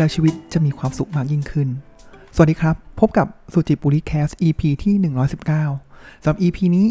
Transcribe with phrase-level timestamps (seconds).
[0.00, 1.68] แล้วชีวิตจะมีความสุขมากยิ่งขึ้น
[2.34, 4.94] สวัสดีครับ พบกับสุจิปุริแคส EP ที่
[5.60, 6.88] 119สำหรับ EP นี้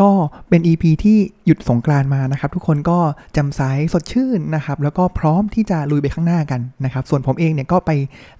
[0.00, 0.10] ก็
[0.48, 2.98] เป็น EP ที่หยุดสงกรานมานะครับ ทุกคนก็
[3.36, 3.60] จำใส
[3.92, 7.90] สดชื่นนะครับ แล้วก็พร้อมที่จะลุยไปข้างหน้ากันนะครับ ส่วนผมเองเนี่ยก็ไป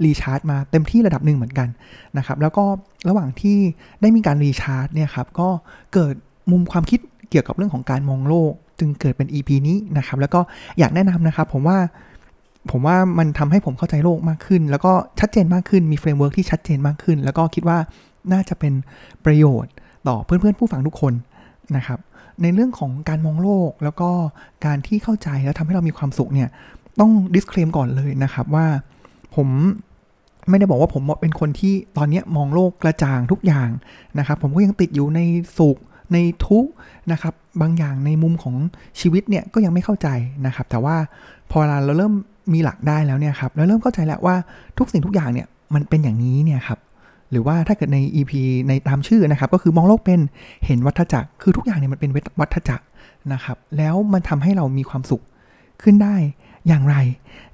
[0.04, 1.68] รีชาร์จมาเต็มที่ระดับหนึ่งเหมือนกัน
[2.18, 2.64] นะครับ แล้วก็
[3.08, 3.58] ระหว่างที่
[4.00, 5.48] ได้มีการรีชาร์จเนี่ยครับ ก็
[5.92, 6.14] เกิด
[6.50, 10.40] มุมความคิดเกี่ยวกับเรื่องของการมองโลก จึงเกิดเป็น EP นี้นะครับ แล้วก็
[10.78, 11.78] อยากแนะนำนะครับ ผมว่า
[12.70, 17.78] ผมว่ามันทำให้ผมเข้าใจโลกมากขึ้น แล้วก็ชัดเจนมากขึ้นมี framework ที่ชัดเจนมากขึ้น แล้วก็คิดว่า
[18.32, 18.72] น่าจะเป็น
[19.24, 19.72] ประโยชน์
[20.08, 21.12] ต่อเพื่อนๆ ผู้ฟังทุกคน
[21.76, 21.98] นะครับ
[22.42, 24.10] ในเรื่องของการมองโลกแล้วก็
[24.66, 26.48] การที่เข้าใจแล้วทำให้เรามีความสุขเนี่ย
[27.00, 28.66] ต้อง disclaim ก่อนเลยนะครับว่า
[29.36, 29.48] ผม
[30.48, 33.68] ไม่ได้บอกว่าผมเป็นคนที่ตอนนี้มองโลกกระจ่างทุกอย่าง
[34.18, 35.20] นะครับ ผมก็ยังติดอยู่ใน
[35.58, 35.78] สุข
[36.12, 36.66] ในทุก
[37.12, 38.56] นะครับ บางอย่างในมุมของ
[39.00, 40.08] ชีวิตเนี่ยก็ยังไม่เข้าใจ
[40.46, 40.96] นะครับ แต่ว่า
[41.50, 42.14] พอเราเริ่ม
[42.52, 44.34] มีหลักได้แล้วเนี่ยครับแล้วเริ่มเข้าใจแล้วว่า
[44.78, 46.78] ทุกสิ่งทุกอย่างเนี่ยมันเป็นอย่างนี้เนี่ยครับ
[47.30, 48.32] หรือว่าถ้าเกิดใน EP
[48.68, 50.20] ในตามชื่อนะครับ ก็คือมองโลกเป็น
[50.66, 52.84] เห็นวัฏจักร คือทุกอย่างเนี่ยมันเป็นวัฏจักร
[53.32, 55.22] นะครับ แล้วมันทำให้เรามีความสุข
[55.82, 56.14] ขึ้นได้
[56.68, 56.96] อย่างไร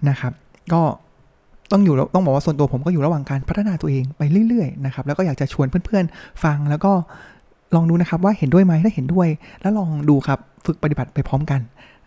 [0.08, 0.32] นะครับ
[0.72, 0.82] ก็
[1.72, 6.92] ต้องอยู่ต้องบอกว่าส่วนตัวผมก็อยู่ระหว่างการพัฒนาตัวเองไปเรื่อยๆนะครับแล้วก็อยากจะชวนเพื่อนๆ ฟังแล้วก็
[7.74, 9.28] ลองดูนะครับว่าเห็นด้วยไหมถ้าเห็นด้วย
[9.60, 11.60] แล้วลองดูครับฝึกปฏิบัติไปพร้อมกัน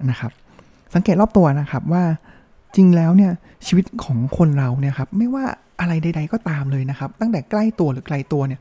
[0.10, 0.32] นะครับ
[0.94, 2.04] สังเกตรอบตัวนะครับว่า
[2.76, 3.32] จริงแล้วเนี่ย
[3.68, 5.46] ชีวิตของคนเราเนี่ยครับไม่ว่า
[5.80, 8.60] อะไรใด ๆ ก็ตามเลยนะครับ ตั้งแต่ใกล้ตัวหรือไกลตัวเนี่ย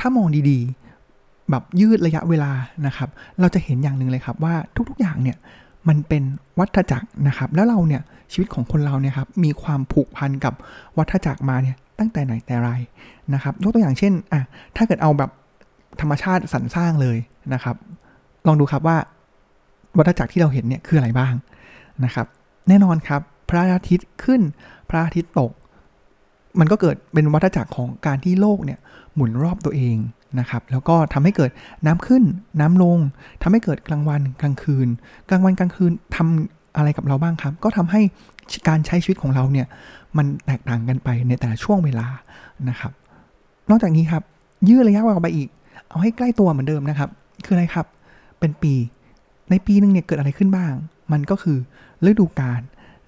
[0.00, 2.52] ถ้ามองดีๆ แบบยืดระยะเวลา
[2.86, 3.08] นะครับ
[3.40, 4.54] เราจะเห็นอย่างหนึ่งเลยครับว่า
[4.88, 5.36] ทุกๆอย่างเนี่ย
[5.88, 6.22] มันเป็น
[6.58, 8.02] วัฏจักรนะครับ แล้วเราเนี่ย
[8.32, 10.54] ชีวิตของคนเราเนี่ยครับมีความผูกพันกับ
[10.98, 12.70] วัฏจักรมาเนี่ยตั้งแต่ไหนแต่ไร
[13.34, 14.42] นะครับยกตัวอย่างเช่นอะ
[14.76, 15.30] ถ้าเกิดเอาแบบ
[16.00, 17.18] ธรรมชาติสรรสร้างเลย
[17.54, 17.76] นะครับ
[18.46, 18.96] ลองดูครับว่า
[19.98, 21.34] วัฏจักรที่เราเห็นเนี่ยคืออะไรบ้าง
[22.04, 22.26] นะครับ
[22.68, 24.40] แน่นอนครับ พระอาทิตย์ขึ้น
[24.90, 25.52] พระอาทิตย์ตก
[26.60, 28.78] มันก็เกิดเป็นวัฏจักรของการที่โลกเนี่ย
[29.14, 29.96] หมุนรอบตัวเอง
[30.38, 31.50] นะครับ แล้วก็ทำให้เกิด
[31.86, 32.22] น้ำขึ้น
[32.60, 32.98] น้ำลง
[33.42, 34.88] ทำให้เกิดกลางวันกลางคืน
[35.28, 38.00] กลางวันกลางคืนทำอะไรกับเราบ้างครับ ก็ทำให้
[38.68, 39.66] การใช้ชีวิตของเราเนี่ย
[40.16, 42.06] มันแตกต่างกันไปในแต่ละช่วงเวลา
[42.68, 42.92] นะครับ
[43.70, 44.22] นอกจากนี้ครับ
[44.68, 45.48] ยืดระยะเวลาไปอีก
[45.88, 47.10] เอาให้ใกล้ตัวเหมือนเดิมนะครับ
[47.44, 47.86] คืออะไรครับ
[48.40, 48.74] เป็นปี
[49.50, 50.72] ในปีนึงเนี่ยเกิดอะไรขึ้นบ้าง
[51.12, 51.58] มันก็คือ
[52.06, 52.60] ฤดูกาล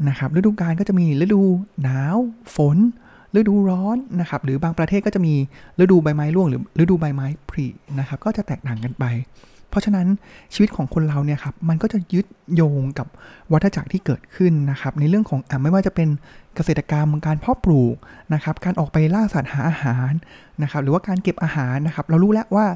[0.08, 1.42] นะครับฤดูกาลก็จะมีฤดู
[1.82, 2.16] หนาว
[2.56, 2.78] ฝน
[3.36, 5.34] ฤดูร้อนนะครับ หรือบางประเทศก็จะมี
[5.80, 7.66] ฤดูใบไม้ร่วงหรือฤดูใบไม้ผลิ
[7.98, 9.04] นะครับ ก็จะแตกต่างกันไป
[9.70, 10.06] เพราะฉะนั้น
[10.54, 13.06] ชีวิตของคนเราเนี่ยครับมันก็จะยึดโยงกับ
[13.52, 16.08] วัฏจักรที่เกิดขึ้นนะครับ ในเรื่องของอไม่ว่าจะเป็น
[16.54, 17.96] เกษตรกรรมการเพาะปลูก
[18.34, 20.12] นะครับ การออกไปล่าสัตว์หาอาหาร
[20.62, 22.66] นะครับ หรือว่าการเก็บอาหารนะครับ เรารู้แล้วว่า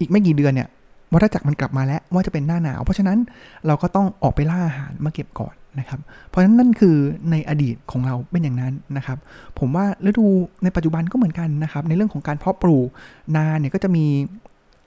[0.00, 0.68] อีกไม่กี่เดือนเนี่ย
[1.12, 3.18] วัฏจักรมันกลับมาแล้วว่าจะเป็นหน้าหนาว เพราะฉะนั้น
[3.66, 6.96] เราก็ต้องออกไปล่าอาหารมาเก็บก่อน นะครับ เพราะฉะนั้นนั่นคือ
[7.30, 9.18] ในอดีตของเราเป็นอย่างนั้นนะครับ
[9.58, 10.26] ผมว่าฤดู
[10.64, 12.88] ในปัจจุบันก็เหมือนกันนะครับ ในเรื่องของการเพาะปลูก
[13.36, 14.04] นาเนี่ยก็จะมี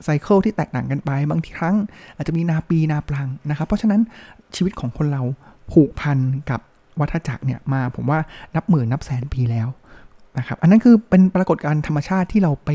[0.03, 1.75] ไซเคิลที่แตกต่างกันไปบางทีครั้ง
[2.15, 4.01] อาจจะมีนาปีนาปลังนะครับ เพราะฉะนั้น
[4.55, 5.21] ชีวิตของคนเรา
[5.71, 6.17] ผูกพัน
[6.49, 6.59] กับ
[6.99, 8.19] วัฏจักรเนี่ยมาผมว่า
[8.55, 9.67] นับหมื่นนับแสนปีแล้ว
[10.37, 12.69] นะครับ อันนั้นคือเป็นปรากฏการณ์ธรรมชาติที่เราไป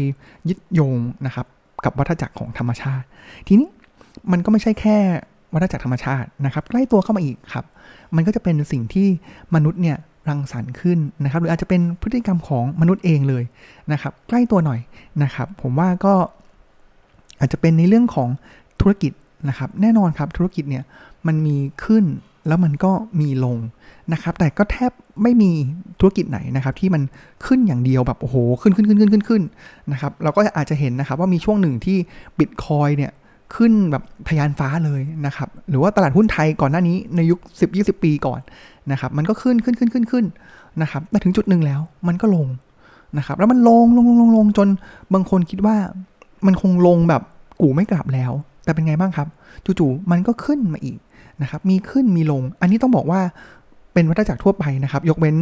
[0.49, 1.47] ยึดโยงนะครับ
[1.84, 3.06] กับวัฏจักรของธรรมชาติ
[3.47, 3.69] ทีนี้
[4.33, 4.99] มันก็ไม่ใช่แค่
[5.55, 7.65] วัฏจักรธรรมชาตินะครับ ใกล้ตัวเข้ามาอีกครับ
[8.17, 9.09] มันก็จะเป็นสิ่งที่
[9.55, 9.97] มนุษย์เนี่ย
[10.29, 13.45] รังสรรค์ขึ้นนะครับ หรืออาจจะเป็นพฤติกรรมของมนุษย์เองเลย
[13.93, 14.81] นะครับ ใกล้ตัวหน่อย
[15.23, 16.15] นะครับ ผมว่าก็
[17.41, 18.29] อาจจะเป็นในเรื่องของ
[18.81, 19.12] ธุรกิจ
[19.49, 20.84] นะครับ แน่นอนครับธุรกิจเนี่ย
[21.27, 22.05] มันมีขึ้น
[22.49, 23.57] แล้วมันก็มีลง
[24.13, 24.93] นะครับ แต่ก็แทบ
[25.23, 25.51] ไม่มี
[26.01, 27.03] ธุรกิจไหนนะครับ ที่มัน
[27.47, 29.43] ขึ้นอย่างเดียวแบบโอ้โหขึ้นขึ้นขึ้นขึ้นขึ้นขึ้น
[29.93, 31.99] นะครับ เราก็อาจจะเห็นนะครับว่ามีช่วงหนึ่งที่
[32.39, 33.13] บิตคอยเนี่ย
[33.55, 37.39] ขึ้นแบบทะยานฟ้าเลยนะครับ หรือว่าตลาดหุ้นไทยก่อนหน้านี้ในยุค
[37.73, 38.41] 10-20 ปีก่อน
[38.93, 40.25] นะครับ มันก็ขึ้นขึ้นขึ้นขึ้นขึ้น
[40.83, 42.47] นะครับแต่ถึงจุดหนึ่งแล้วมันก็ลง
[43.19, 44.69] นะครับ แล้วมันลงลงลงลงลงจน
[45.15, 45.77] บางคนคิดว่า
[46.47, 47.22] มันคงลงแบบ
[47.60, 48.33] กูไม่กลับแล้ว
[48.65, 49.28] แต่เป็นไงบ้างครับ
[49.65, 50.98] จู่ๆมันก็ขึ้นมาอีก
[51.43, 53.21] นะครับ มีขึ้นมีลง อันนี้ต้องบอกว่า
[53.95, 55.37] เป็นวัฏจักรทั่วไปนะครับ ยกเว้น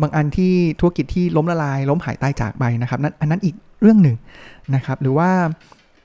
[0.00, 4.16] บางอันที่ธุรกิจที่ล้มละลาย ล้มหายตายจากไปนะครับนั้นอันนั้นอีกเรื่องหนึ่ง
[4.74, 5.30] นะครับ หรือว่า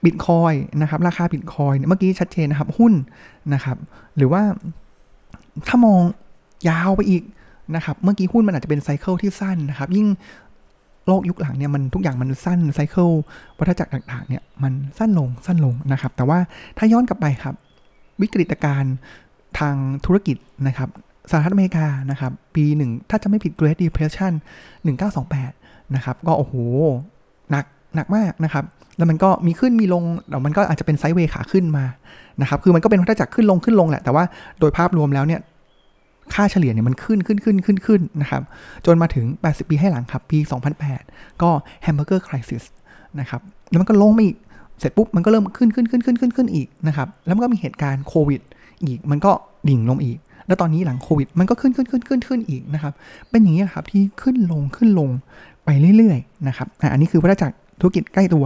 [0.03, 2.93] บิตคอยนะครับราคาบิตคอยเมื่อกี้ชัดเจนนะครับหุ้น
[3.53, 3.77] นะครับ
[4.17, 4.43] หรือว่า
[5.67, 6.01] ถ้ามอง
[6.69, 7.23] ยาวไปอีก
[7.75, 10.07] นะครับเมื่อกี้หุ้นมันอาจจะเป็นไซเคิลที่สั้นนะครับยิ่ง
[11.07, 13.09] โลกยุคหลังเนี่ยมันทุกอย่างมันสั้นไซเคิล
[13.57, 16.39] วัฏจักรต่างๆเนี่ยมันสั้นลงสั้นลงนะครับ แต่ว่า
[16.77, 17.55] ถ้าย้อนกลับไปครับ
[18.21, 18.95] วิกฤตการณ์
[19.59, 19.75] ทาง
[20.05, 20.37] ธุรกิจ
[20.67, 20.89] นะครับ
[21.31, 24.33] สหรัฐอเมริกานะครับ ปีหนึ่งถ้าจะไม่ผิด Great Depression
[25.13, 26.53] 1928 นะครับ ก็โอ้โห
[27.51, 27.65] หนัก
[27.95, 28.65] หนักมากนะครับ
[28.97, 31.85] แล้วมันก็มีขึ้นมีลงแล้วมันก็อาจจะเป็น sideway ขาขึ้นมา
[32.41, 34.23] นะครับ คือมันก็เป็นวัฏจักรขึ้นลงขึ้นลงแหละ แต่ว่า
[34.59, 35.41] โดยภาพรวมแล้วเนี่ย
[36.33, 38.41] ค่าเฉลี่ยเนี่ยมันขึ้นขึ้นขึ้นขึ้นขึ้นนะครับ
[38.85, 40.37] จนมาถึง 80 ปีให้หลังครับ ปี
[40.89, 41.49] 2008 ก็
[41.83, 42.63] hamburger crisis
[43.19, 44.37] นะครับ แล้วมันก็ลงมาอีก
[44.79, 48.41] เสร็จปุ๊บ มันก็เริ่มขึ้นขึ้นขึ้นขึ้นขึ้นขึ้นอีกนะครับ แล้วมันก็มีเหตุการณ์โควิด
[48.83, 49.31] อีก มันก็
[49.69, 52.93] ดิ่งลงอีก แล้วตอนนี้หลังโควิด มันก็ขึ้นขึ้นขึ้นขึ้นขึ้นอีกนะครับ
[53.29, 55.09] เป็นอย่างนี้ครับที่ขึ้นลงขึ้นลง
[55.65, 58.45] ไปเรื่อยๆนะครับ อันนี้คือวัฏจักร ธุรกิจใกล้ตัว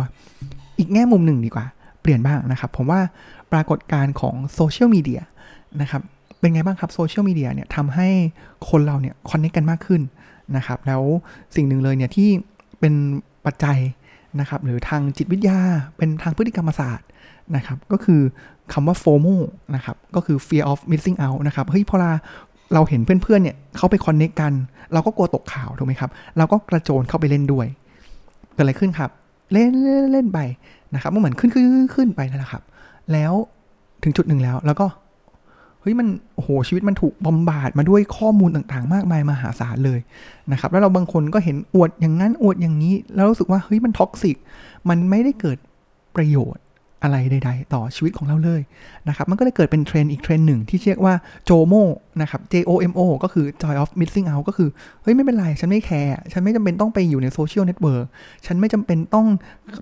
[0.78, 1.66] อีกแง่มุมหนึ่งดีกว่า
[2.02, 3.02] เปลี่ยนบ้างนะครับ ผมว่า
[3.52, 5.22] ปรากฏการณ์ของโซเชียลมีเดีย
[5.82, 6.02] นะครับ
[6.40, 8.08] เป็นไงบ้างครับโซเชียลมีเดียเนี่ยทำให้
[8.70, 10.02] คนเราเนี่ยคอนเนคกันมากขึ้น
[10.56, 11.02] นะครับแล้ว
[11.56, 12.30] สิ่งหนึ่งเลยเนี่ยที่
[12.80, 12.94] เป็น
[13.46, 13.78] ปัจจัย
[14.40, 15.60] นะครับหรือทางจิตวิทยา
[15.98, 17.08] เป็นทางพฤติกรรมศาสตร์
[17.56, 18.22] นะครับก็คือ
[18.74, 19.36] คำว่า FOMO
[19.76, 22.12] นะครับก็คือ fear of missing out นะครับเฮ้ยพอเรา
[22.74, 24.54] เราเห็นเพื่อนๆเนี่ยเขาไป connect กัน
[24.94, 27.68] เราก็กลัวตกข่าวถูกไหมครับ เราก็กระโจนเข้าไปเล่นด้วย
[28.60, 29.10] เกิดอะไรขึ้นครับ
[29.54, 30.40] เล่นเล่นเล่นไป
[30.94, 31.66] นะครับมันเหมือนขึ้นขึ้น
[31.96, 32.64] ขึ้นไปนั่นแหละครับ
[33.14, 33.34] แล้ว
[34.04, 34.86] ถึงจุดหนึ่งแล้วแล้วก็
[35.82, 40.00] เฮ้ยมันโอ้โหชีวิตมันถูก bombard มาด้วยข้อมูลต่างๆ มากมายมหาศาลเลย
[40.52, 44.36] นะครับแล้วเราบางคนก็เห็นอวดอย่างนั้นอวดอย่างนี้ แล้วรู้สึกว่าเฮ้ยมัน toxic
[44.90, 45.58] มันไม่ได้เกิด
[46.16, 46.64] ประโยชน์
[47.04, 48.62] อะไรใด ๆ ต่อชีวิตของเราเลย
[49.08, 51.14] นะครับ มันก็เลยเกิดเป็นเทรนด์อีกเทรนด์หนึ่งที่เรียกว่า
[51.46, 51.74] JOMO
[52.22, 54.70] นะครับ J O M O ก็คือ joy of missing out ก็คือ
[55.02, 58.06] เฮ้ย ไม่เป็นไร ฉันไม่ care ฉันไม่จำเป็นต้องไปอยู่ใน social network
[58.46, 59.28] ฉันไม่จำเป็นต้อง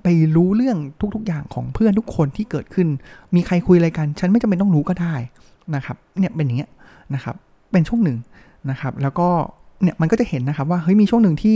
[0.04, 0.78] ไปรู้เรื่อง
[1.16, 2.88] ทุกๆอย่างของเพื่อนทุกคนที่เกิดขึ้น
[3.36, 5.16] มีใครคุยอะไรกัน ฉันไม่จำเป็นต้องรู้ก็ได้
[5.76, 6.70] นะครับ เนี่ยเป็นอย่างเงี้ย
[7.16, 7.36] นะครับ
[7.72, 8.18] เป็นช่วงหนึ่ง
[8.70, 9.28] นะครับ แล้วก็
[9.82, 11.56] เนี่ยมันก็จะเห็นนะครับว่า เฮ้ย มีช่วงหนึ่งที่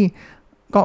[0.76, 0.82] ก็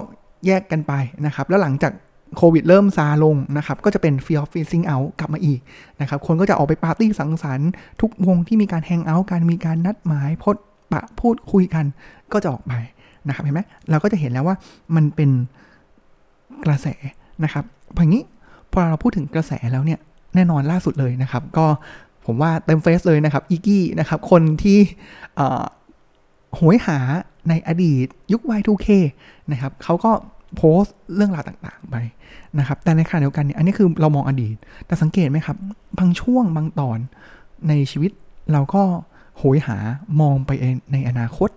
[0.46, 0.92] แยกกันไป
[1.26, 1.92] นะครับ แล้วหลังจาก
[2.36, 5.60] โควิดเริ่มซาลงนะครับ ก็จะเป็น fear of missing out กลับมาอีก
[6.00, 7.70] นะครับ คนก็จะออกไปปาร์ตี้สังสรรค์
[8.00, 10.56] ทุกวงที่มีการแฮงเอาท์กัน มีการนัดหมายพด
[10.92, 11.84] ปะพูดคุยกัน
[12.32, 12.72] ก็จะออกไป
[13.28, 14.56] นะครับ เห็นไหมเราก็จะเห็นแล้วว่า
[14.96, 15.30] มันเป็น
[16.64, 16.86] กระแส
[17.44, 17.64] นะครับ
[17.94, 18.24] อย่างนี้
[18.72, 19.98] พอเราพูดถึงกระแสแล้วเนี่ย
[20.34, 21.66] แน่นอนล่าสุดเลยนะครับ ก็
[22.26, 24.78] ผมว่าเต็มเฟซเลยนะครับ อีกี้นะครับ คนที่
[26.54, 26.98] โหยหา
[27.48, 28.88] ในอดีตยุค Y2K
[29.52, 30.12] นะครับเขาก็
[30.56, 31.96] โพสต์เรื่องราวต่างๆไป
[32.58, 34.56] นะครับ แต่ในขณะเดียวกันเนี่ยอันนี้คือเรามองอดีต
[34.86, 35.56] แต่สังเกตไหมครับ
[35.98, 36.98] บางช่วงบางตอน
[37.68, 38.10] ในชีวิต
[38.52, 38.82] เราก็
[39.38, 39.78] โหยหา
[40.20, 40.50] มองไป
[40.92, 41.50] ในอนาคต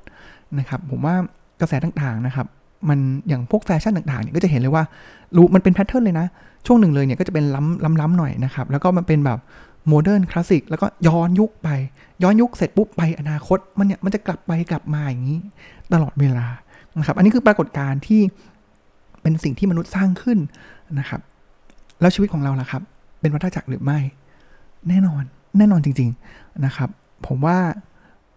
[0.60, 1.16] นะครับ ผมว่า
[1.62, 2.48] กระแสต่างๆนะครับ
[2.90, 4.84] มันอย่างพวกแฟชั่นต่างๆเนี่ยก็จะเห็นเลยว่า
[5.36, 6.28] รู้มันเป็น pattern เลยนะ
[6.66, 9.40] ช่วงหนึ่งเลยเนี่ยก็จะเป็นล้ำล้ำๆหน่อยนะครับ แล้วก็มันเป็นแบบ
[9.88, 11.70] modern classic แล้วก็ย้อนยุคไป
[12.24, 15.40] ย้อนยุคเสร็จปุ๊บไปอนาคต มันเนี่ยมันจะกลับไปกลับมาอย่างนี้
[15.94, 16.48] ตลอดเวลา
[16.98, 18.22] นะครับ อันนี้คือปรากฏการณ์ที่
[19.22, 20.40] เป็นสิ่งที่มนุษย์สร้างขึ้น
[21.00, 21.22] นะครับ
[22.02, 22.82] แล้วชีวิตของเราล่ะครับ
[23.22, 24.00] เป็นวัฏจักรหรือไม่
[24.90, 25.24] แน่นอน
[25.58, 26.90] แน่นอนจริง ๆนะครับ
[27.28, 27.58] ผมว่า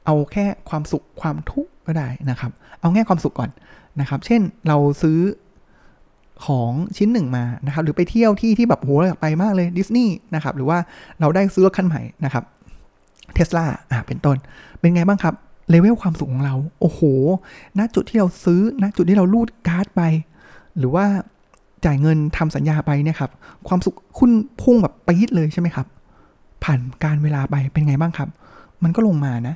[0.06, 2.50] เอาแค่ความสุขความทุกข์ก็ได้นะครับ
[2.80, 3.50] เอาแง่ความสุขก่อน
[4.00, 5.18] นะครับ เช่นเราซื้อ
[6.44, 10.78] ของชิ้นหนึ่งมานะครับ หรือไปเที่ยวที่ที่แบบโหอยากไปมากเลยดิสนีย์นะครับ หรือว่า
[11.20, 12.44] เราได้ซื้อรถคันใหม่นะครับ
[13.34, 14.36] เทสลาอ่าเป็นต้น
[14.80, 15.34] เป็นไงบ้างครับ
[15.70, 17.00] เลเวลความสุขของเรา โอ้โห
[17.78, 20.02] ณ จุดที่เราซื้อ ณ จุดที่เราลูดการ์ดไป
[20.78, 21.06] หรือว่า
[21.84, 23.30] จ่ายเงินทำสัญญาไปเนี่ยครับ
[23.68, 24.30] ความสุขคุณ
[24.62, 25.86] พุ่งแบบไปยิดเลยใช่ไหมครับ
[26.64, 28.28] ผ่านการเวลาไปเป็นไงบ้างครับ
[28.82, 29.54] มันก็ลงมานะ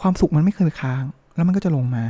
[0.00, 1.02] ความสุขมันไม่เคยค้าง
[1.36, 2.04] แล้วมันก็จะลงมา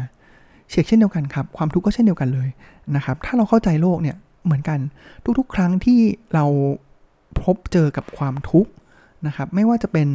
[0.70, 2.48] เชกเช่นเดียวกันครับ ความทุกข์ก็เช่นเดียวกันเลย
[2.96, 4.78] นะครับ ถ้าเราเข้าใจโลกเนี่ยเหมือนกัน
[5.38, 6.00] ทุกๆ ครั้งที่
[6.34, 6.44] เรา
[7.42, 8.70] พบเจอกับความทุกข์
[9.26, 10.08] นะครับ ไม่ว่าจะเป็น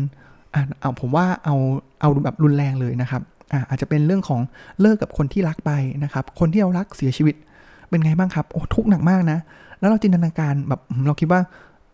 [0.53, 1.55] อ่าเอาผมว่าเอา
[2.01, 4.41] เอาแบบรุนแรงเลยนะครับอาอาจจะเป็นเรื่องของ
[4.81, 5.71] เลิกกับคนที่รักไป
[6.03, 7.35] นะครับ คนที่เรารักเสียชีวิต
[7.89, 9.39] เป็นไงบ้างครับ โอ้ทุกหนักมากนะ
[9.79, 11.41] แล้วเราจินตนาการแบบเราคิดว่า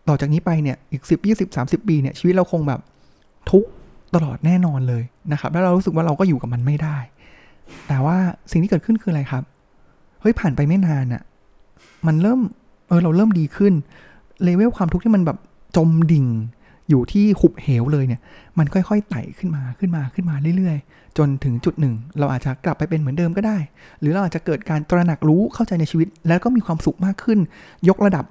[0.08, 2.80] ต่อจากนี้ไปเนี่ยอีกสิบยี่สิบสามสิบปีเนี่ยชีวิตเราคงแบบ
[3.50, 3.64] ทุก
[4.14, 6.98] ตลอดแน่นอนเลยนะครับ แล้วเรารู้สึกว่าเราก็อยู่กับมันไม่ได้
[7.88, 8.16] แต่ว่า
[8.50, 9.42] สิ่งที่เกิดขึ้นคืออะไรครับ
[10.20, 11.22] เฮ้ยผ่านไปไม่นานอะ่ะ
[12.06, 12.40] มันเริ่ม
[12.88, 13.72] เออเราเริ่มดีขึ้น
[14.42, 15.38] เลเวลความทุกข์ที่มันแบบ
[15.76, 16.26] จมดิ่ง
[16.90, 18.20] อยู่ที่หุบเหวเลยเนี่ย
[18.58, 23.58] มันค่อยๆไต่ขึ้นมาขึ้นมาขึ้นมาเรื่อยๆ จนถึงจุดหนึ่ง เราอาจจะกลับไปเป็นเหมือนเดิมก็ได้
[24.00, 27.38] หรือเราอาจจะเกิดการตระหนักรู้เข้าใจในชีวิต แล้วก็มีความสุขมากขึ้น
[27.88, 28.24] ยกระดับ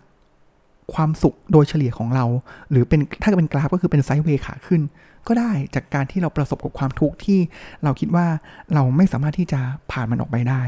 [0.93, 2.25] ความสุขโดยเฉลี่ยของเรา
[2.71, 4.81] หรือเป็นถ้าเป็นกราฟก็คือเป็นไซด์เวย์ขาขึ้น
[5.27, 7.39] ก็ได้จากการที่เราประสบกับความทุกข์ที่
[7.83, 8.25] เราคิดว่า
[8.73, 9.59] เราไม่สามารถที่จะ
[9.91, 10.61] ผ่านมันออกไปได้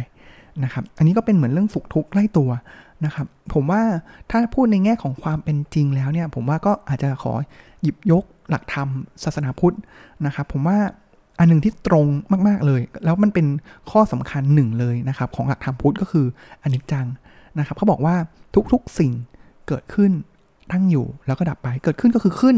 [0.63, 2.49] นะครับ อันนี้ก็เป็นเหมือนเรื่องสุขทุกข์ใกล้ตัว
[3.05, 3.81] นะครับ ผมว่า
[4.31, 7.33] ถ้าพูดในแง่ของความเป็นจริงแล้วเนี่ย ผมว่าก็อาจจะขอ
[7.85, 8.89] หยิบยกหลักธรรม
[9.23, 9.75] ศาสนาพุทธ
[10.25, 10.77] นะครับผมว่า
[11.39, 12.05] อันหนึ่งที่ตรง
[12.47, 13.47] มาก ๆ เลย แล้วมันเป็น
[13.91, 16.25] ข้อสำคัญหนึ่งเลยนะครับของหลักธรรมพุทธก็คือ
[16.63, 17.07] อนิจจัง
[17.59, 18.15] นะครับเขาบอกว่า
[18.71, 19.11] ทุกๆสิ่ง
[19.67, 20.11] เกิดขึ้น
[20.71, 22.57] ตั้งอยู่แล้วก็ดับไปเกิดขึ้นก็คือขึ้น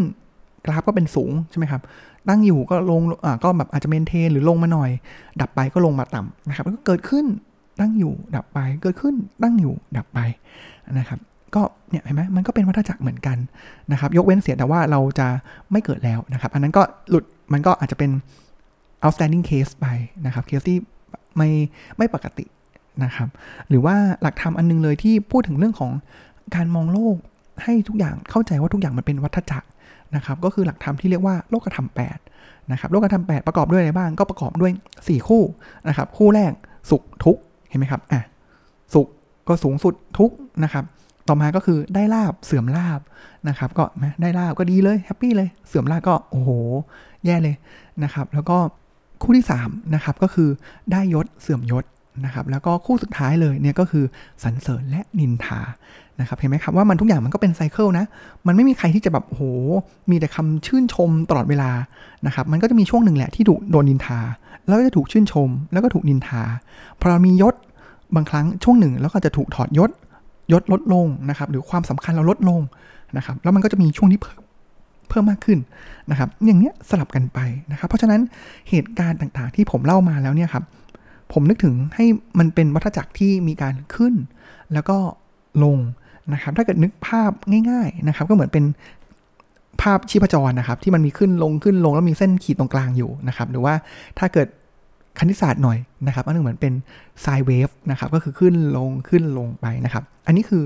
[0.65, 1.81] กราฟก็เป็นสูงใช่ไหมครับ
[2.27, 4.89] ตั้งอยู่ก็ลงอ่าก็แบบอาจจะเมนเทนหรือลงมาหน่อย
[5.41, 7.25] ดับไปก็ลงมาต่ำนะครับก็เกิดขึ้น
[7.79, 10.19] ตั้งอยู่ดับไป เกิดขึ้นตั้งอยู่ดับไป
[10.99, 11.19] นะครับ
[11.55, 11.61] ก็
[11.91, 13.37] เนี่ยเห็นไหมมันก็เป็นวัฏจักรเหมือนกัน
[13.91, 15.27] นะครับ ยกเว้นเสียแต่ว่าเราจะ
[15.71, 17.23] ไม่เกิดแล้วนะครับ อันนั้นก็หลุด
[17.53, 18.11] มันก็อาจจะเป็น
[19.03, 19.87] outstanding case ไป
[20.25, 20.77] นะครับเคสที่
[21.37, 21.49] ไม่
[21.97, 22.45] ไม่ปกติ
[23.03, 23.27] นะครับ
[23.69, 25.91] หรือว่าหลักธรรมอันนึงเลยที่พูดถึงเรื่องของ
[26.55, 27.15] การมองโลก
[27.63, 29.67] ให้ทุกอย่างเข้าใจว่าทุกอย่างมันเป็นวัฏจักร
[30.15, 31.87] นะครับ ก็คือหลักธรรมที่เรียกว่าโลกธรรม
[32.29, 35.43] 8นะครับ โลกธรรม8ประกอบด้วยอะไรบ้าง ก็ประกอบด้วย 4 คู่
[35.87, 36.51] นะครับ คู่แรก
[36.89, 37.37] สุขทุกข์
[37.69, 38.21] เห็นไหมครับอะ
[38.93, 39.07] สุข
[39.47, 40.31] ก็สูงสุดทุกข์
[40.63, 40.83] นะครับ
[41.27, 42.99] ต่อมาก็คือได้ลาภเสื่อมลาภ
[43.49, 43.83] นะครับก็
[44.21, 46.49] ได้ลาภก็ดีเลย happy เลยเสื่อมลาภก็โอ้โห
[47.25, 47.55] แย่เลย
[48.03, 48.57] นะครับ แล้วก็
[49.21, 50.49] คู่ที่3นะครับก็คือ
[50.91, 51.83] ได้ยศเสื่อมยศ
[52.25, 54.05] นะครับแล้วก็คู่สุดท้ายเลยเนี่ยก็คือ
[54.43, 55.61] สรรเสริญและนินทา
[56.19, 58.05] นะครับเห็นไหมครับว่ามันทุกอย่างมันก็เป็นไซเคิลนะ
[58.47, 59.41] มันไม่มีใครที่จะแบบโห
[60.09, 61.71] มีแต่คำชื่นชมตลอดเวลา
[62.25, 64.19] นะครับมันก็จะมีช่วงหนึ่งแหละที่ถูกโดนนินทา
[64.67, 66.41] แล้วก็จะถูกชื่นชม แล้วก็ถูกนินทา
[66.99, 67.55] พอเรามียศ
[68.15, 69.89] บางครั้งช่วงหนึ่งแล้วก็จะถูกถอดยศ
[70.51, 72.61] ยศลดลงนะครับหรือความสำคัญเราลดลง
[73.17, 74.41] นะครับแล้วมันก็จะมีช่วงที่เพิ่ม
[75.09, 75.59] เพิ่มมากขึ้น
[76.11, 77.39] นะครับอย่างเนี้ยสลับกันไป
[77.71, 78.21] นะครับเพราะฉะนั้น
[78.69, 80.63] เหตุการณ์ต่างๆที่ผมเล่ามาแล้วเนี่ยครับ
[81.33, 82.05] ผมนึกถึงให้
[82.39, 84.13] มันเป็นวัฏจักรที่มีการขึ้น
[84.73, 84.97] แล้วก็
[85.63, 85.77] ลง
[86.33, 87.31] นะครับถ้าเกิดนึกภาพ
[87.69, 88.65] ง่ายๆนะครับก็เหมือนเป็น
[89.81, 93.73] ภาพชีพจรนะครับที่มันมีขึ้นลงขึ้นลงแล้วมีเส้นขีดตรงกลางอยู่นะครับหรือว่า
[94.19, 94.47] ถ้าเกิด
[95.19, 96.73] คณิตศาสตร์หน่อยนะครับอันนึงเหมือนเป็น
[97.21, 100.63] ไซเวฟนะครับก็คือขึ้นลงขึ้นลงไปนะครับ อันนี้คือ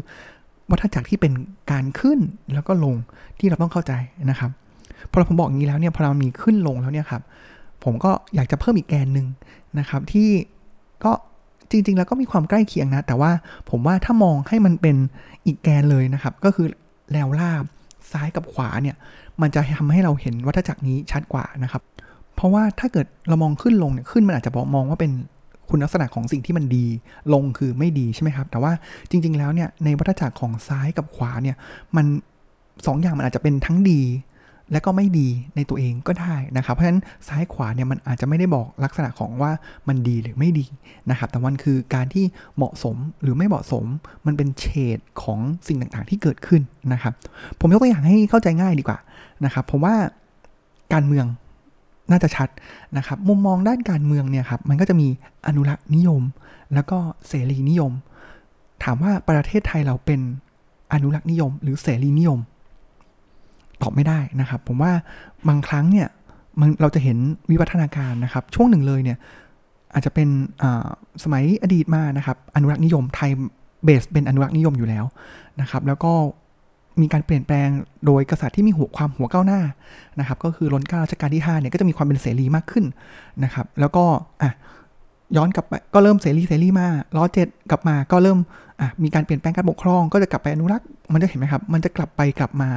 [0.72, 1.34] วัฏจักรที่เป็น
[1.72, 2.20] การขึ้น
[2.53, 2.96] แล้วก็ลง
[3.39, 3.93] ที่เราต้องเข้าใจ
[4.29, 4.51] นะครับ
[5.10, 7.22] พอเราผมบอกอย่างนี้แล้วเนี่ยพอเรามีขึ้นลงแล้วเนี่ยครับ
[7.84, 9.27] ผมก็อยากจะเพิ่มอีกแกนหนึ่ง
[9.79, 10.29] นะครับที่
[11.03, 11.12] ก็
[11.72, 13.31] จริง ๆ แล้วก็มีความใกล้เคียงนะ แต่ว่า
[13.70, 14.96] ผมว่าถ้ามองให้มันเป็น
[15.46, 16.67] อีกแกนเลยนะครับ ก็คือ
[17.13, 17.63] แนวราบ
[18.12, 18.96] ซ้ายกับขวาเนี่ย
[19.41, 21.81] มันจะทำให้เราเห็นวัฏจักรนี้ชัดกว่านะครับ
[22.42, 25.12] เพราะว่าถ้าเกิดเรามองขึ้นลงเนี่ยขึ้นมันอาจจะมองว่าเป็น
[25.70, 26.86] คุณลักษณะของสิ่งที่มันดี
[27.34, 28.72] ลงคือไม่ดีใช่ไหมครับ แต่ว่า
[29.10, 31.56] จริง ๆ แล้วเนี่ยในวัฏจักรของซ้ายกับขวาเนี่ย
[31.96, 32.06] มัน
[32.86, 34.02] สองอย่างมันอาจจะเป็นทั้งดี
[34.72, 39.52] และก็ไม่ดีในตัวเองก็ได้นะครับ เพราะฉะนั้นซ้ายขวาเนี่ยมันอาจจะไม่ได้บอกลักษณะของว่า
[39.88, 40.66] มันดีหรือไม่ดี
[41.10, 42.26] นะครับ แต่มันคือการที่
[42.58, 43.86] เหมาะสมหรือไม่เหมาะสม
[44.26, 44.66] มันเป็นเฉ
[44.98, 46.62] ดของสิ่งต่างๆ ที่เกิดขึ้น
[46.94, 47.14] นะครับ
[47.60, 49.00] ผมยกตัวอย่างให้เข้าใจง่ายดีกว่า
[49.46, 49.96] นะครับ ผมว่า
[50.94, 51.26] การเมือง
[52.12, 52.50] น่าจะชัด
[52.98, 55.08] นะครับ มุมมองด้านการเมืองเนี่ยครับ มันก็จะมี
[55.48, 56.22] อนุรักษ์นิยม
[56.74, 57.91] แล้วก็เสรีนิยม
[58.84, 60.20] ถามว่าประเทศไทยเราเป็น
[60.94, 62.39] อนุรักษ์นิยม หรือเสรีนิยม
[63.82, 64.91] ตอบไม่ได้นะครับ ผมว่า
[65.48, 66.08] บางครั้งเนี่ย
[66.60, 67.18] มันเราจะเห็น
[67.50, 69.18] วิวัฒนาการนะครับ ช่วงหนึ่งเลยเนี่ย
[69.94, 70.30] อาจจะเป็น
[71.24, 73.32] สมัยอดีตมานะครับ อนุรักษ์นิยมไทย
[73.84, 75.06] เบสเป็นอนุรักษ์นิยมอยู่แล้ว
[75.62, 76.13] นะครับ แล้วก็
[77.01, 77.70] มีการเปลี่ยนแปลง
[78.05, 79.62] โดยกษัตริย์ที่มีหัวความหัวก้าวหน้า
[80.20, 82.86] นะครับ ก็คือร้นก้ารัชกาลที่5เนี่ยก็จะมีความเป็นเสรีมากขึ้น
[83.43, 84.03] นะครับ แล้วก็
[84.41, 84.51] อะ
[85.38, 88.40] ย้อนกลับไปก็เริ่มเสรีเสรีมาล้อเจ็ดกลับมาก็เริ่ม
[88.80, 92.70] อะมีการเปลี่ยนแปลงการปกครอง ก็จะกลับไปอนุรักษ์มันจะเห็นไหมครับ มันจะกลับไปกลับมา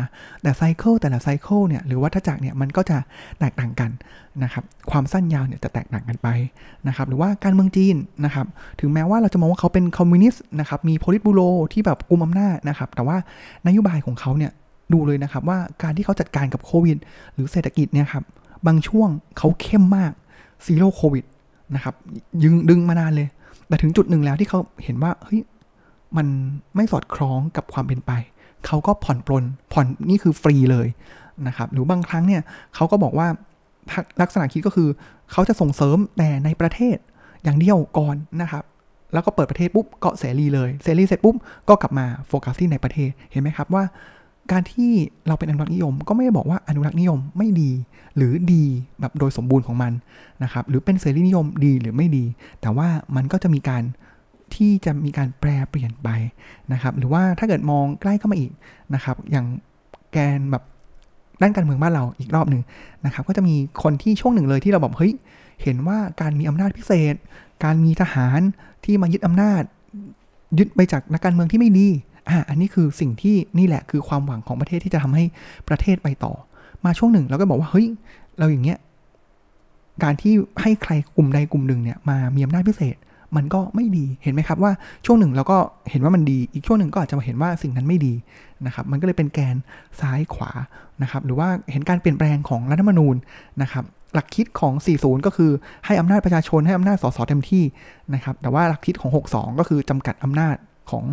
[0.43, 2.99] แต่ cycle แต่ละ cycle เนี่ยหรือวัฏจักรเนี่ยมันก็จะ
[3.39, 3.91] แตกต่างกัน
[4.43, 6.29] นะครับความสั้นยาวเนี่ยจะแตกต่างกันไป
[6.89, 8.47] นะครับหรือว่าการเมืองจีนนะครับ
[8.81, 11.41] ถึงแม้ว่าเราจะมองว่าเขาเป็นคอมมิวนิสต์นะครับมีโพลิตบูโร
[11.73, 13.17] ที่แบบกุมอำนาจนะครับแต่ว่า
[13.67, 14.53] นโยบายของเขาเนี่ย
[14.93, 16.97] ดูเลยนะครับว่าการที่เขาจัดการกับโควิด
[17.35, 18.25] หรือเศรษฐกิจเนี่ยครับ
[18.67, 19.09] บางช่วง
[19.39, 20.13] เขาเข้มมาก
[20.65, 21.25] ซีโร่โควิด
[21.75, 21.95] นะครับ
[22.43, 23.29] ยึงดึงมานานเลย
[23.69, 25.41] แต่ถึงจุดหนึ่งแล้วที่เขาเห็นว่าเฮ้ย
[26.17, 26.27] มัน
[26.77, 28.13] ไม่สอดคล้องกับความเป็นไป
[28.67, 30.89] เขาก็ผ่อนปลนผ่อนนี่คือฟรีเลย
[31.47, 32.43] นะครับ หรือบางครั้งเนี่ย
[32.75, 33.29] เขาก็บอกว่า
[34.23, 34.89] ลักษณะคิดก็คือ
[35.33, 36.97] เขาจะส่งเสริมแต่ในประเทศ
[37.45, 38.65] อย่างเดียวก่อนนะครับ
[39.13, 41.37] แล้วก็เปิดประเทศปุ๊บก็เสรีเลยเสรีเสร็จปุ๊บ
[41.69, 43.85] ก็กลับมาโฟกัสที่ในประเทศเห็นไหมครับว่า
[44.53, 44.91] การที่
[45.27, 47.71] เราเป็นอนุรักษ์นิยม ก็ไม่ได้บอกว่าอนุรักษ์นิยมไม่ดี
[48.17, 48.65] หรือดี
[49.01, 49.93] แบบโดยสมบูรณ์ของมัน
[50.43, 52.25] นะครับหรือเป็นเสรีนิยมดีหรือไม่ดี
[52.61, 53.83] แต่ว่ามันก็จะมีการ
[54.55, 56.09] ที่จะมีการแปรเปลี่ยนไป
[56.73, 58.51] นะครับ หรือว่าถ้าเกิดมองใกล้เข้ามาอีก
[58.95, 59.47] นะครับ อย่าง
[60.13, 60.63] แกนแบบ
[61.43, 62.63] ด้านการเมืองบ้านเราอีกรอบหนึ่ง
[63.05, 65.15] นะครับ ก็จะมีคนที่ช่วงหนึ่งเลยที่เราบอกเฮ้ย
[65.63, 67.15] เห็นว่าการมีอำนาจพิเศษ
[67.65, 68.41] การมีทหาร
[68.85, 69.63] ที่มายึดอำนาจ
[70.59, 71.89] ยึดไปจากนักการเมืองที่ไม่ดี
[72.29, 75.25] อ่าอันนี้คือสิ่งที่นี่แหละคือความหวังของประเทศที่จะทำให้
[75.69, 76.33] ประเทศไปต่อ
[76.85, 77.87] มาช่วงหนึ่งเราก็บอกว่าเฮ้ย
[78.39, 78.79] เราอย่างเงี้ย
[80.03, 82.97] การที่ให้ใครกลุ่มใดกลุ่มหนึ่งเนี่ยมามีอำนาจพิเศษ
[83.37, 84.73] มันก็ไม่ดีเห็นไหมครับว่า
[85.07, 85.59] ช่วงหนึ่งเราก็
[85.91, 88.15] เห็นว่ามันดี อีกช่วงหนึ่งก็อาจจะมาเห็นว่าสิ่งนั้นไม่ดี
[88.67, 89.57] นะครับมันก็เลยเป็นแกน
[90.01, 90.51] ซ้ายขวา
[91.03, 93.17] นะครับหรือว่าเห็นการเปลี่ยนแปลงของรัฐธรรมนูญ
[93.63, 95.51] นะครับหลักคิดของ 40 ก็คือ
[95.87, 97.65] ให้อำนาจประชาชนให้อำนาจสสเต็มที่
[98.15, 100.57] นะครับแต่ว่าหลักคิดของ 62 ก็คือจำกัดอำนาจ
[100.91, 101.05] ของ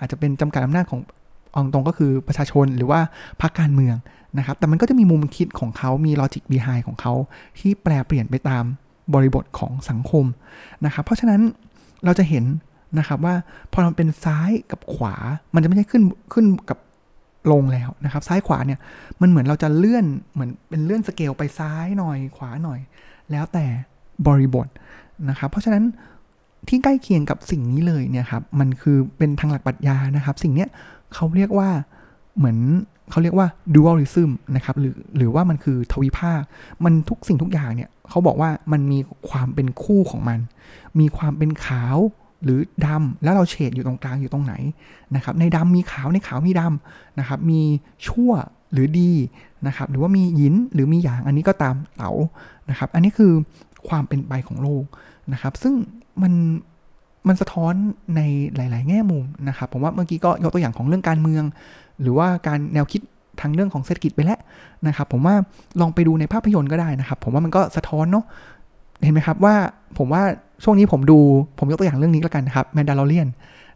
[0.00, 1.00] อาจจะเป็นจำกัดอำนาจของ
[1.54, 3.00] องตรงก็คือประชาชนหรือว่า
[3.40, 3.96] พรรคการเมือง
[4.38, 7.14] นะครับ แต่มันก็จะมีมุมคิดของเขามีลอจิกบีไฮของเขา
[7.58, 8.64] ที่แปลเปลี่ยนไปตาม
[9.14, 10.24] บริบทของสังคม
[10.84, 11.40] นะครับ เพราะฉะนั้น
[12.04, 12.44] เราจะเห็น
[12.98, 13.34] นะครับว่า
[13.72, 15.14] พอมันเป็นซ้ายกับขวา
[15.54, 16.78] มันจะไม่ใช่ขึ้นขึ้นกับ
[17.52, 18.78] ลงแล้วนะครับ ซ้ายขวาเนี่ย
[19.20, 22.80] มันเหมือนเราจะเลื่อนเหมือนเป็นเลื่อนสเกลไปซ้ายหน่อยขวาหน่อย
[23.30, 23.66] แล้วแต่
[24.26, 24.66] บริบท
[25.28, 25.84] นะครับ เพราะฉะนั้น
[26.68, 30.68] ที่ใกล้เคียงกับสิ่งนี้เลยเนี่ยครับมันคือเป็นทางหลักปรัชญานะครับ สิ่งเนี้ย
[31.14, 31.70] เขาเรียกว่า
[32.36, 32.58] เหมือน
[33.10, 36.40] เขาเรียกว่า dualism นะครับหรือหรือว่ามันคือทวิภาค
[36.84, 40.38] มันทุกสิ่งทุกอย่างเนี่ยเขาบอกว่ามันมีความเป็นคู่ของมัน
[41.00, 41.98] มีความเป็นขาว
[42.44, 44.54] หรือดำแล้วเราเฉดอยู่ตรงกลางอยู่ตรงไหน
[45.14, 47.60] นะครับในดำมีขาวในขาวมีดำนะครับมี
[48.06, 48.30] ชั่ว
[48.72, 49.12] หรือดี
[49.66, 52.12] นะครับหรือว่ามีหยินหรือมีหยางอันนี้ก็ตามเต๋า
[52.70, 53.32] นะครับอันนี้คือ
[53.88, 54.84] ความเป็นไปของโลก
[55.32, 55.74] นะครับซึ่ง
[56.22, 56.32] มัน
[57.28, 57.74] มันสะท้อน
[58.16, 58.20] ใน
[58.56, 61.44] หลาย ๆ แง่มุมนะครับ ผมว่าเมื่อกี้ก็ยกตัวอย่างของเรื่องการเมือง
[62.02, 63.00] หรือว่าการแนวคิด
[63.40, 64.38] ทางเรื่องของเศรษฐกิจไปแล้ว
[64.86, 65.34] นะครับ ผมว่า
[65.80, 68.24] ลองไปดูในภาพยนตร์ก็ได้นะครับ ผมว่ามันก็สะท้อนเนาะ
[69.04, 69.54] เห็นไหมครับว่า
[69.98, 70.22] ผมว่า
[70.64, 71.18] ช่วงนี้ผมดู
[71.58, 73.28] ผมยกตัวอย่างเรื่องนี้แล้วกันนะครับ Mandalorian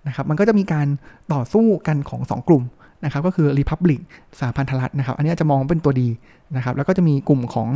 [0.07, 0.87] นะครับมันก็จะมีการ
[1.33, 2.63] ต่อสู้กันของ 2 กลุ่ม
[3.05, 4.01] นะครับ ก็คือ Republic
[4.41, 6.09] สหพันธรัฐนะครับ อันนี้จะมองเป็นตัวดี
[6.57, 7.69] นะครับ แล้วก็จะมีกลุ่มของ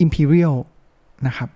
[0.00, 0.54] Imperial
[1.26, 1.48] นะครับ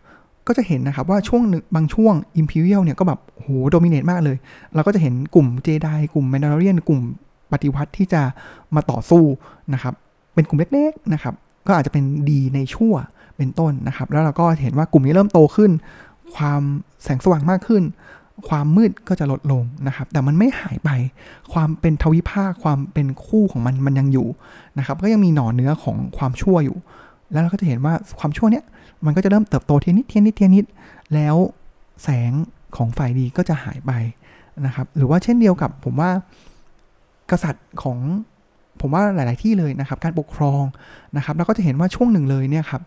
[0.49, 1.43] ก็จะเห็นนะครับว่าช่วง
[1.75, 4.37] บางช่วง Imperial เนี่ยก็แบบโห dominate มากเลย
[4.75, 7.01] เราก็จะเห็นกลุ่มเจไดกลุ่ม Mandalorian กลุ่ม
[7.53, 8.23] ปฏิวัติที่จะ
[8.75, 9.25] มาต่อสู้
[9.75, 9.95] นะครับ
[10.35, 11.35] เป็นกลุ่มเล็กๆนะครับ
[11.67, 12.95] ก็อาจจะเป็นดีในชั่ว
[13.37, 15.71] เป็นต้นนะครับ แล้วเราก็เห็นว่ากลุ่มนี้เริ่มโตขึ้น
[16.37, 16.63] ความ
[17.03, 17.83] แสงสว่างมากขึ้น
[18.49, 20.91] ความมืดก็จะลดลงนะครับ แต่มันไม่หายไป
[21.53, 24.29] ความเป็นทวิภาวะความเป็นคู่ของมันมันยังอยู่
[24.79, 26.77] นะครับ ก็ยังมีหน่อเนื้อของความชั่วอยู่
[27.33, 28.65] แล้วเราก็จะเห็นว่าความชั่วเนี้ย
[29.05, 30.65] มันก็จะเริ่มเติบโตทีละนิดทีละนิดทีละนิด
[31.15, 31.37] แล้ว
[32.03, 32.33] แสง
[32.77, 33.93] ของฝ่ายดีก็จะหายไป
[34.67, 36.11] นะครับ หรือว่าเช่นเดียวกับผมว่า
[37.31, 37.99] กษัตริย์ของ
[38.81, 40.63] ผมว่าหลาย ๆ ที่เลยนะครับ การปกครอง
[41.17, 42.83] นะครับ แล้วก็จะเห็นว่าช่วงหนึ่งเลยเนี่ยครับ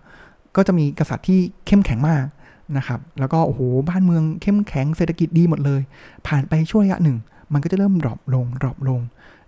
[0.55, 2.23] ก็จะมีกษัตริย์ที่เข้มแข็งมาก
[2.77, 5.81] นะครับ แล้วก็โอ้โหบ้านเมืองเข้มแข็งเศรษฐกิจดีหมดเลย
[6.27, 7.17] ผ่านไปช่วงระยะหนึ่ง
[7.53, 9.01] มันก็จะเริ่มดรอปลงดรอปลง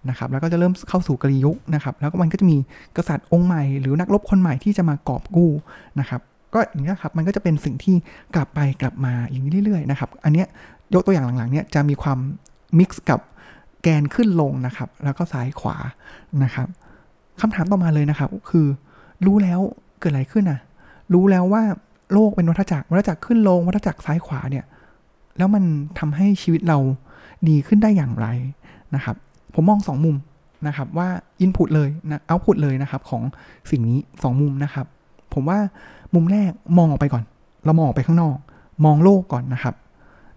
[0.10, 2.58] นะครับแล้วก็จะเริ่มเข้าสู่กรียุคนะครับแล้วก็มันก็จะมี
[2.98, 5.52] กษัตริย์องค์ใหม่หรือนักรบคนใหม่ที่จะมากอบกู้
[6.00, 6.22] นะครับ
[6.54, 7.96] ก็อย่างนี้ครับมันก็จะเป็นสิ่งที่
[8.36, 10.48] กลับไปกลับมาอย่างนี้เรื่อยๆนะครับอันเนี้ย
[10.94, 12.20] ยกตัวอย่างหลังๆเนี่ยจะมีความ
[12.80, 13.20] มิกซ์กับ
[13.84, 15.78] แกนขึ้นลงนะครับ แล้วก็ซ้ายขวา
[16.44, 16.68] นะครับ
[17.42, 18.68] คำถามต่อมาเลยนะครับ คือ
[19.26, 19.60] รู้แล้ว
[20.00, 20.60] เกิดอะไรขึ้นอะ
[21.14, 21.64] รู้แล้วว่า
[22.14, 24.66] โลกเป็นวัฏจักรวัฏจักรขึ้นลงวัฏจักรซ้ายขวาเนี่ย
[25.38, 25.64] แล้วมัน
[26.00, 26.78] ทำให้ชีวิตเรา
[27.50, 28.28] ดีขึ้นได้อย่างไร
[28.96, 29.16] นะครับ
[29.54, 30.16] ผมมองสองมุม
[30.68, 31.08] นะครับว่า
[31.42, 33.24] อินพุตเลยนะเอาพุตเลยนะครับของ
[33.72, 34.86] สิ่งนี้สองมุมนะครับ
[35.34, 35.60] ผมว่า
[36.14, 37.24] มุมแรกมองออกไปก่อน
[37.66, 38.38] เรามองออกไปข้างนอก
[38.86, 39.76] มองโลกก่อนนะครับ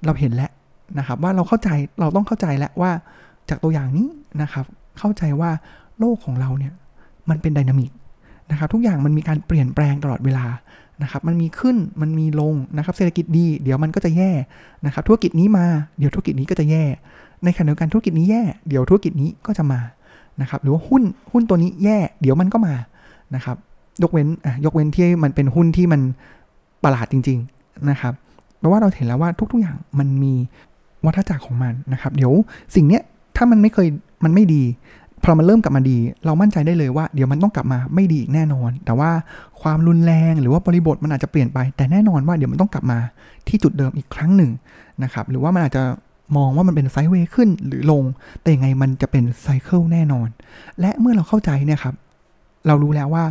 [0.04, 0.50] เราเห็นแล้ว
[0.98, 1.68] นะครับว่าเราเข้าใจ
[2.00, 2.90] เราต้องเข้าใจแล้วว่า
[3.48, 4.08] จากตัวอย่างนี้
[4.42, 4.64] นะครับ
[4.98, 5.50] เข้าใจว่า
[6.00, 6.72] โลกของเราเนี่ย
[7.28, 7.90] มันเป็นดินามิก
[8.50, 10.46] นะครับทุกอย่างมันมีการเปลี่ยนแปลงตลอดเวลา
[11.02, 14.30] นะครับมันมีขึ้นมันมีลงนะครับเศรษฐกิจดี เดี๋ยวมันก็จะแย่
[14.86, 15.66] นะครับธุรกิจนี้มา
[15.98, 16.84] เดี๋ยวธุรกิจนี้ก็จะแย่
[17.44, 19.80] ในขณะเดียวกันธุรกิจนี้แย่ เดี๋ยวธุรกิจนี้ก็จะมา
[20.40, 22.74] นะครับ หรือว่าหุ้นหุ้นตัวนี้แย่ เดี๋ยวมันก็มา
[23.34, 23.56] นะครับ
[24.02, 26.00] ยกเว้นอะยกเว้นที่มันเป็นหุ้นที่มัน
[26.84, 28.12] ประหลาดจริง ๆนะครับ
[28.58, 30.34] แปลว่าเราเห็นแล้วว่าทุก ๆอย่างมันมี
[31.04, 32.32] วัฏจักรของมันนะครับ เดี๋ยว
[32.74, 33.02] สิ่งเนี้ย
[33.36, 33.88] ถ้ามันไม่เคย
[34.24, 34.62] มันไม่ดี
[35.22, 39.10] พอมันเริ่มกลับมาดี เรามั่นใจได้เลยว่าเดี๋ยวมันต้องกลับมาไม่ดีอีกแน่นอน แต่ว่า
[39.62, 42.98] ความรุนแรงหรือว่าบริบทมันอาจจะเปลี่ยนไป แต่แน่นอนว่าเดี๋ยวมันต้องกลับมา
[43.48, 44.50] ที่จุดเดิมอีกครั้งหนึ่ง
[45.02, 45.82] นะครับ หรือว่ามันอาจจะ
[46.36, 48.04] มองว่ามันเป็นไซด์เวย์ขึ้นหรือลง
[48.40, 50.28] แต่ยังไงมันจะเป็นไซเคิลแน่นอน
[50.80, 51.94] และเมื่อเราเข้าใจเนี่ยครับ
[52.66, 53.24] เรารู้แล้วว่า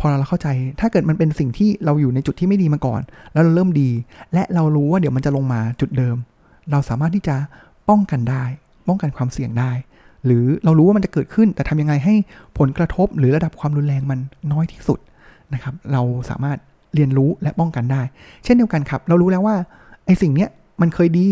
[0.00, 0.48] พอเราเข้าใจ
[0.80, 3.00] ถ้าเกิดมันเป็นสิ่งที่เราอยู่ในจุดที่ไม่ดีมาก่อน
[3.32, 3.90] แล้วเราเริ่มดี
[4.32, 6.16] และเรารู้ว่าเดี๋ยวมันจะลงมาจุดเดิม
[6.70, 7.36] เราสามารถที่จะ
[7.88, 8.44] ป้องกันได้
[8.88, 9.70] ป้องกันความเสี่ยงได้
[10.24, 12.14] หรือเรารู้ว่ามันจะเกิดขึ้น แต่ทำยังไงให้
[12.58, 14.18] ผลกระทบหรือระดับความรุนแรงมัน
[14.52, 14.98] น้อยที่สุด
[15.54, 16.58] นะครับ เราสามารถ
[16.94, 18.02] เรียนรู้และป้องกันได้
[18.44, 19.56] เช่นเดียวกันครับ เรารู้แล้วว่า
[20.06, 20.48] ไอ้สิ่งเนี้ย
[20.80, 21.28] มันเคยดี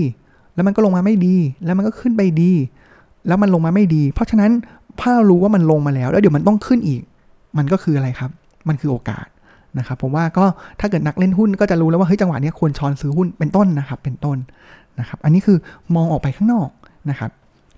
[0.55, 2.53] แล้วมันก็ลงมาไม่ดี แล้วมันก็ขึ้นไปดี
[3.27, 4.51] แล้วมันลงมาไม่ดี เพราะฉะนั้น
[5.01, 7.01] ถ้าเรารู้ว่ามันลงมาแล้ว แล้วเดี๋ยวมันต้องขึ้นอีก
[7.59, 8.31] มันก็คืออะไรครับ
[8.69, 9.27] มันคือโอกาส
[9.79, 10.45] นะครับผมว่าก็
[10.81, 14.37] ถ้าเกิดนักเล่นหุ้นก็จะรู้แล้วว่าเฮ้ยจังหวะนี้ควรช้อนซื้อหุ้นเป็นต้นนะครับ เป็นต้น
[15.01, 15.59] นะครับ อันนี้คือ
[15.95, 16.69] มองออกไปข้างนอก
[17.11, 17.31] นะครับ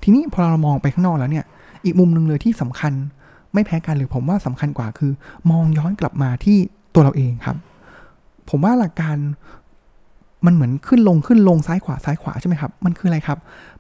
[0.03, 1.45] ทีนี้พอเรามองไปข้างนอกแล้วเนี่ย
[1.85, 2.93] อีกมุมหนึ่งเลยที่สำคัญ
[3.53, 5.13] ไม่แพ้กันหรือผมว่าสำคัญกว่าคือ
[5.51, 6.59] มองย้อนกลับมาที่
[6.95, 7.57] ตัวเราเองครับ
[8.51, 9.17] ผมว่าหลักการ
[10.47, 13.39] มันเหมือนขึ้นลงขึ้นลงซ้ายขวาซ้ายขวาใช่ไหมครับ มันคืออะไรครับ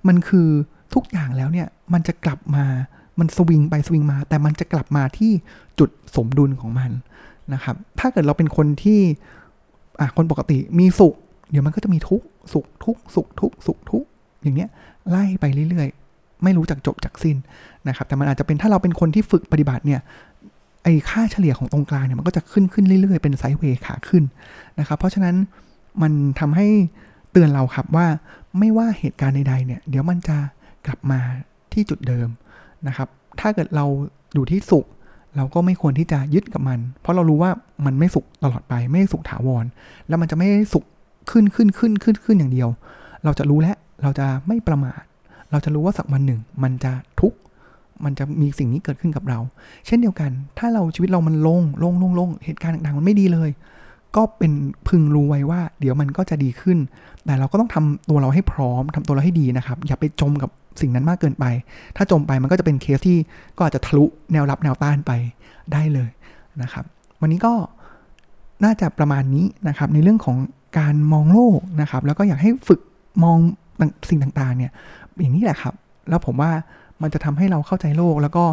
[0.09, 0.49] มันคือ
[0.95, 2.64] ทุกอย่างแล้วเนี่ยมันจะกลับมา
[3.19, 5.33] มันสวิงไปสวิงมา แต่มันจะกลับมาที่
[5.79, 6.90] จุดสมดุลของมัน
[7.53, 9.01] นะครับ ถ้าเกิดเราเป็นคนที่
[10.01, 11.14] อะคนปกติมีสุข
[11.51, 14.05] เดี๋ยวมันก็จะมีทุกสุขทุกสุขทุกสุขทุก
[14.42, 14.69] อย่างเนี้ย
[15.11, 17.37] ไล่ไปเรื่อยๆ ไม่รู้จักจบจากสิ้น
[17.88, 20.01] นะครับ แต่มันอาจจะเป็นถ้าเราเป็นคนที่ฝึกปฏิบัติเนี่ย
[20.83, 24.25] ไอ้ค่าเฉลี่ยของตรงกลางเนี่ยมันก็จะขึ้นขึ้นเรื่อยๆ เป็นไซด์เวย์ขาขึ้น
[24.79, 25.35] นะครับ เพราะฉะนั้น
[26.03, 26.67] มันทำให้
[27.33, 28.07] เตือนเราครับว่า
[28.59, 30.39] ไม่ว่าเหตุการณ์ใดๆเนี่ย เดี๋ยวมันจะ
[30.87, 31.21] กลับมา
[31.73, 32.29] ที่จุดเดิม
[32.87, 33.09] นะครับ
[33.41, 33.87] ถ้าเกิดเรา
[34.35, 34.87] อยู่ที่สุข
[35.37, 37.51] เราก็ไม่ควรที่จะยึดกับมัน เพราะเรารู้ว่า
[37.87, 39.65] มันไม่สุขตลอดไป ไม่สุขถาวร
[40.09, 40.85] แล้วมันจะไม่สุข
[41.31, 42.69] ขึ้นขึ้นขึ้นขึ้นขึ้นอย่างเดียว
[43.25, 45.03] เราจะรู้แล้วเราจะไม่ประมาท
[45.51, 47.39] เราจะรู้ว่าสักวันหนึ่ง มันจะทุกข์
[48.05, 49.39] มันจะมีสิ่งนี้เกิดขึ้นกับเรา
[49.87, 53.51] เช่นเดียวกัน ถ้าเราชีวิตเรามันลงลงลงลงเหตุการณ์ต่างๆมันไม่ดีเลย
[54.16, 54.52] ก็เป็น
[54.88, 56.79] พึงรู้ไว้ว่า เดี๋ยวมันก็จะดีขึ้น
[57.24, 60.50] แต่เราก็ต้องทำตัวเราให้พร้อมทำตัวเราให้ดีนะครับ อย่าไปจมกับ
[60.81, 61.44] สิ่งนั้นมากเกินไป
[61.96, 63.18] ถ้าจมไปมันก็จะเป็นเคสที่
[63.57, 65.12] ก็อาจจะทะลุแนวรับแนวต้านไป
[65.72, 66.11] ได้เลย
[66.62, 66.85] นะครับ
[67.20, 67.52] วันนี้ก็
[68.64, 70.37] น่าจะประมาณนี้นะครับในเรื่องของ
[70.79, 72.81] การมองโลกนะครับ แล้วก็อยากให้ฝึก
[73.24, 73.38] มอง
[74.11, 74.72] สิ่งต่างๆเนี่ย
[75.20, 75.74] อย่างนี้แหละครับ
[76.09, 76.50] แล้วผมว่า
[77.02, 78.44] มันจะทำให้เราเข้าใจโลกแล้วก็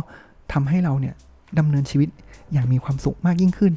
[0.54, 1.16] ทำให้เราเนี่ย
[1.60, 2.10] ดำเนินชีวิต
[2.54, 3.74] อย่างมีความสุขมากยิ่งขึ้น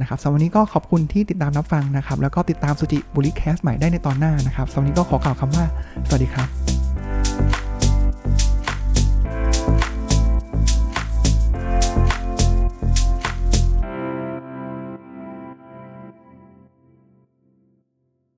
[0.00, 5.64] นะครับสำหรับวันนี้ก็ขอบคุณที่ติดตามรับฟังนะครับ แล้วก็ติดตามสุจิบุริแคสใหม่ได้ในตอนหน้านะครับสำหรับวันนี้ก็ขอกล่าวคำว่า
[6.08, 6.69] สวัสดีครับ